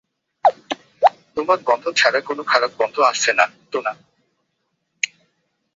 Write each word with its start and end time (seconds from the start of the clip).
তোমার 1.37 1.59
গন্ধ 1.67 1.85
ছাড়া 1.95 2.19
কোনো 2.21 2.41
খারাপ 2.43 2.71
গন্ধ 2.79 2.95
আসছে 3.01 3.31
না, 3.33 3.45
তো 3.71 3.77
না। 3.81 3.93